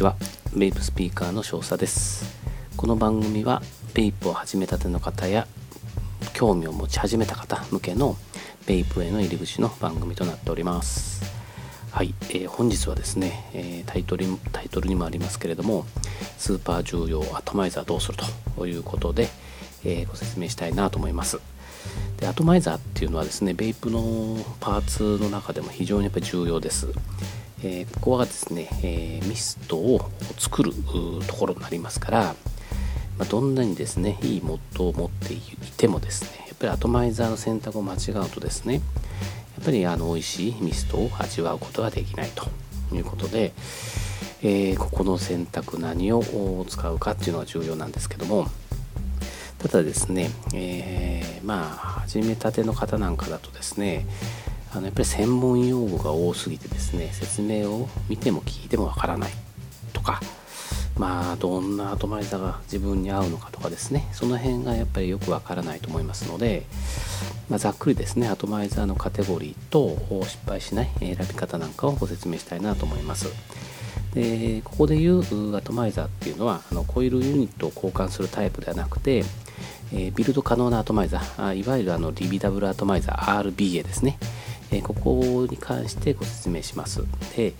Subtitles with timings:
[0.00, 0.16] ちは。
[0.56, 2.24] ベイプスピーカーの少佐です。
[2.74, 3.60] この番組は
[3.92, 5.46] ベイプを始めたての方や
[6.32, 8.16] 興味を持ち始めた方向けの
[8.66, 11.22] ベイプへの入り口の番組となっております。
[11.90, 15.84] はい、えー、本日はですね、えー、タイトルタイトルにもありますけれども
[16.38, 18.16] スーパー重要アトマイザーどうする
[18.56, 19.28] ということで、
[19.84, 21.40] えー、ご説明したいなと思います。
[22.16, 26.88] でアトマイザーっていうのはですねベイプのパーツの中でも非常にやっぱり重要です。
[27.62, 30.72] えー、ここはですね、えー、ミストを作る
[31.26, 32.34] ところになりますから、
[33.18, 35.40] まあ、どんなにですねいいモッドを持ってい
[35.76, 38.80] てもですねやっぱりアトマイザーの選択を間違うとですねや
[39.60, 42.48] っぱりあの美味しいミストを味わうことができないと
[42.94, 43.52] いうことで、
[44.42, 48.48] えー、ここの選択何を使うかっていうのが重要なんですけども
[49.58, 51.66] ただですね、え、まあ
[52.00, 54.06] 始めたての方なんかだとですね
[54.72, 59.32] あのやっぱり専門用語が多すぎてですね説明を見ても聞いてもわからない。
[59.92, 60.20] とか
[60.96, 64.06] まあどんなアドバイザーが自分に合うのかとかですね。
[64.12, 66.64] その辺がやっぱりよくわからないと思いますので、
[67.48, 73.28] まあ、ざっくりですねアトマイザーのカテゴリーと失敗しない選び方なんかをご説明したいなと思います。
[74.14, 79.24] でここで言うアトマイザーっていうのはあのコイルユニットを交換するタイプではなくて、
[79.92, 84.18] え、ビルド可能なアトマイザーいわゆるあのリビダブルアトマイザー RBA ですね。
[84.72, 87.02] えここに関してご説明します。
[87.36, 87.54] で、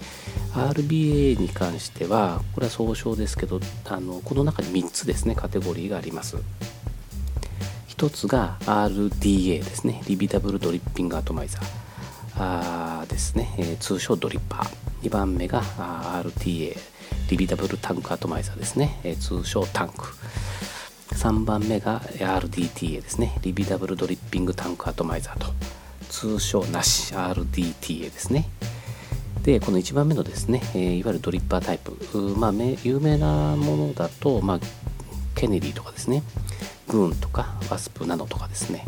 [0.54, 6.36] RBA に関しては、これは総称ですけど、あのこの中に3つですね、カテゴリーがあります。
[7.88, 14.90] 1つが RDA ですね、リビダブルドリッピングアトマイザーですね、えー、通称ドリッパー。
[15.02, 15.62] 2番目が
[16.22, 16.76] RTA、
[17.30, 20.06] リビダブルタンクアトマイザーですね、えー、通称タンク。
[21.14, 25.79] 3番目が RDTA ですね、リビダブルドリッピングタンクアトマイザーと。
[26.10, 28.48] 通称なし RDTA ですね。
[29.42, 31.96] でこの1番目のですね、えー、いわゆるドリッパータイプ。
[32.36, 32.52] まあ
[32.84, 34.60] 有名なものだと、まあ、
[35.34, 36.22] ケネディとかですね。
[36.88, 38.84] グーンとかワスプなどとかですね、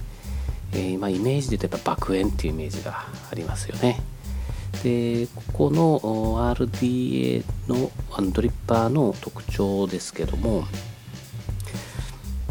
[0.72, 4.00] えー、まあ、イメージで言うとやっぱ爆炎っていうイメージがありますよね。
[4.82, 10.64] でここの RDA のあのドリッパーの特徴ですけども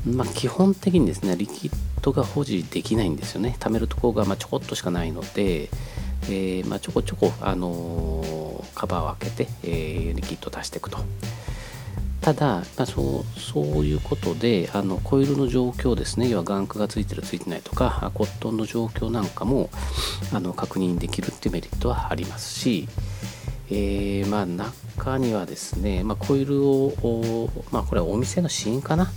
[0.05, 1.71] まあ、基本的にですねリキッ
[2.01, 3.55] ドが保持できないんですよね。
[3.59, 5.69] 貯めるところがまちょこっとしかないので、
[6.25, 10.99] えー、ま、ちょこちょこ、あのー、カバーを開けて、えー、リキッド足していくと。
[12.21, 16.29] ただ、まあ、そうそういうことであのコイルの状況ですね。
[16.29, 19.71] 要はガンクがついてるついてないとかコットンの状況なんかも
[20.31, 22.87] あの確認できるっていうメリットはありますし、
[23.71, 29.11] えー、まあ、中にはですね、まあ、コイルを、まあ、これはお店の試飲かな。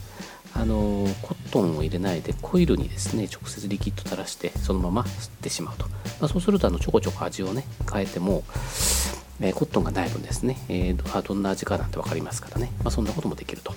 [0.56, 5.86] あのコットンを入れないでコイルにですね直接リキッド垂らしてそのまま吸ってしまうと、
[6.20, 8.44] まあ、そうするとあのちょこちょこ味をね変えても、
[9.40, 13.74] えー、コットンがない分ですね、えー、どんな味かなんて分かりますからね、まあ、そんなこともできると。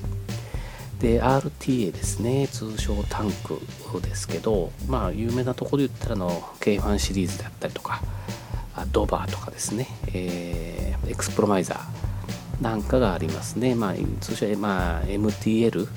[1.00, 8.02] で RTA ですね通称タンクですけどまあ有名なところで言ったらの K1 シリーズであったりとか
[8.92, 12.08] ドバーとかですね、えー、エクスプロマイザー
[12.62, 13.76] なんかがありますね。
[13.76, 15.88] まあ、通称、まあ、MTL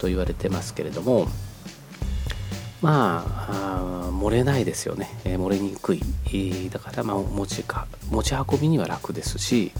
[0.00, 1.28] と言われてますけれども
[2.80, 9.72] まあ漏れないですよね、えー、漏れにくい、えー、だからまあ持ちか持ち運びには楽ですし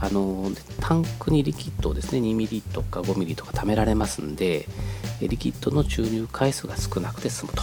[0.00, 4.66] あのタンクにリキッドをですね2ミリとか5ミリとか貯められますんで
[5.20, 7.62] リキッドの注入回数が少なくて済むと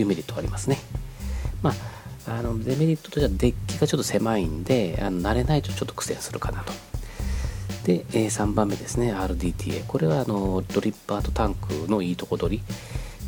[0.00, 0.78] いうメリットがありますね。
[1.60, 1.74] まあ
[2.30, 6.87] あのデメリットとしてはデッキがちょっと狭いんであの慣れないとちょっと苦戦するかなと。
[7.88, 12.64] で、え3番目ですね RDTA これはあのドリッパーとタンクのいいとこ取り、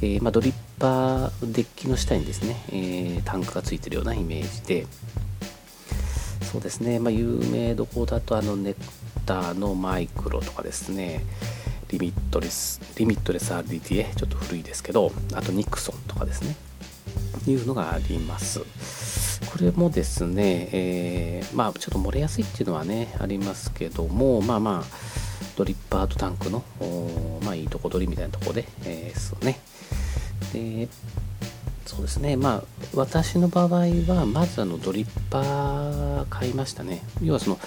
[0.03, 4.87] えー、まあ、ドリッパーデッキの下にですね、えー、タンクがついてるようなイメージで。
[6.53, 8.81] そうですね、まあ、有名どころだとあのネク
[9.25, 11.25] ターのマイクロとかですね。
[11.89, 16.57] リミットレスリミットレス RDTA ちょっと古いですけどあとニクソンとかですね。
[17.47, 18.61] いうのがあります。
[19.61, 24.85] これもですね、えー、まあちょっと漏れやすいっていうのはねありますけどもまあまあ
[25.55, 26.65] ドリッパーとタンクの
[27.45, 29.61] まあいいとこ取りみたいなとこで、えー、そうね。
[30.55, 30.89] で
[31.85, 32.37] そうですね。
[32.37, 32.63] まあ
[32.95, 37.03] 私の場合はまずあのドリッパー買いましたね。
[37.23, 37.61] 要はその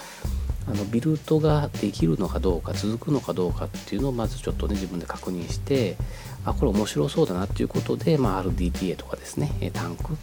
[0.67, 5.95] あのビルトができるのかどうか続くのかどうかっていうのをまずちょっとね自分で確認して
[6.43, 10.17] あこれ面白そうだなっていうことで、まあ、RDTA とかですねタンク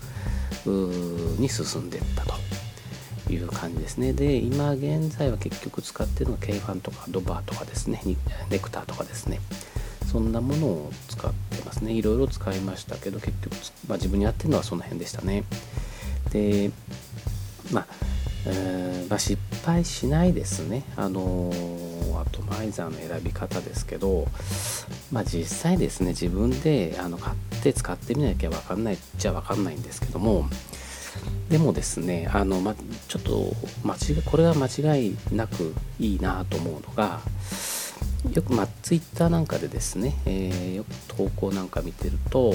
[0.66, 4.12] に進んでいったという感じですね。
[4.12, 8.02] で今現在は結局使ってるのは K ファンとかドバーとかですね。
[8.50, 9.40] ネクターとかですね。
[10.10, 11.92] そんなものを使ってますね。
[11.92, 13.54] いろいろ使いましたけど結局、
[13.86, 15.44] まあ、自分に合ってるのはその辺でしたね。
[16.32, 16.70] で
[17.72, 17.86] まあ、
[19.08, 20.82] まあ、失敗しないですね。
[20.96, 24.26] あのー、アトマイザーの選び方ですけど、
[25.10, 30.48] まあ、実際ですね自分であの買って使ってみなきゃ分かんないっちゃ分かんないんですけども
[31.48, 32.74] でもですねあの、ま、
[33.08, 33.52] ちょっと
[33.84, 37.20] 間違これは間違いなくいいなと思うのが
[38.32, 42.54] よく、まあ、ツイッターなんかでですね、えー、よく投稿なんか見てると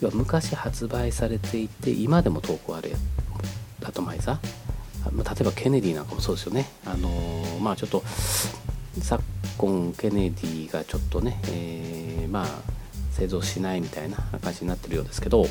[0.00, 2.92] 要は昔発売されていて今でも投稿ある
[3.84, 4.62] アトマイザー？
[5.04, 6.68] 例えばケネディなんかもそうですよね。
[6.86, 7.08] あの、
[7.60, 8.04] まあちょっと
[9.00, 9.22] 昨
[9.58, 12.46] 今ケネディがちょっとね、えー、まあ
[13.12, 15.46] 製造しないみたいな感じになってるようですけど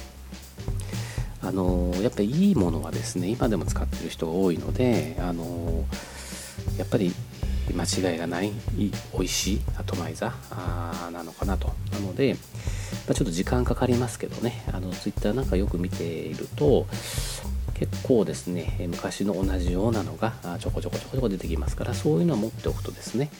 [1.42, 5.86] あのやっぱりいいものはですね今でも使ってる人が多いのであの
[6.78, 7.12] やっぱり
[7.76, 11.74] 間違いがない美味しいアトマイザーなのかなと。
[11.92, 12.34] なので、
[13.08, 16.88] まあ、ちょっと時間かかりますけどねあの Twitter なんかよく見ていると
[17.82, 23.32] 結構ですね昔の同じようなのがちょこちょこちょこちょこ出てきますからそういうのを持っておくとですね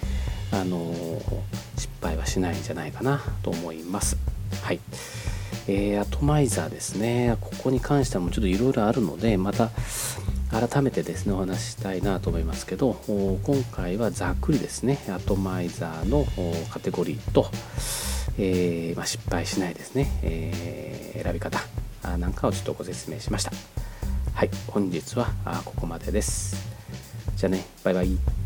[0.52, 0.92] あの
[1.78, 4.18] 失敗はしないんじゃないかなと思います。
[4.64, 4.80] はい。
[5.68, 7.38] えー、アトマイザーですね。
[7.40, 9.70] ここに関してはもうちょっといろいろあるのでまた
[10.50, 16.26] 改めてですねお話ししたいなと思いますけど今回はざっくりですねアトマイザーの
[16.72, 17.46] カテゴリーと、
[18.40, 21.60] えー、まあ、失敗しないですね、えー、選び方
[22.18, 23.81] なんかをちょっとご説明しました。
[24.42, 25.28] はい本日は
[25.64, 26.56] ここまでです。
[27.36, 28.41] じゃあねバイバイ。